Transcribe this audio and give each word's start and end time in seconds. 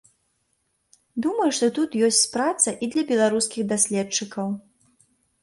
Думаю, 1.25 1.49
што 1.57 1.65
тут 1.75 1.97
ёсць 2.07 2.23
праца 2.37 2.69
і 2.87 2.91
для 2.97 3.03
беларускіх 3.13 3.63
даследчыкаў. 3.75 4.47